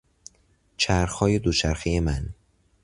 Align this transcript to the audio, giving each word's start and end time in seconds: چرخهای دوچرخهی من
چرخهای 0.77 1.39
دوچرخهی 1.39 1.99
من 1.99 2.29